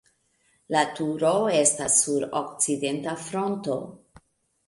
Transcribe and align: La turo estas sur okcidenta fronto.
La 0.75 0.79
turo 0.99 1.33
estas 1.57 1.99
sur 2.05 2.25
okcidenta 2.41 3.13
fronto. 3.27 3.77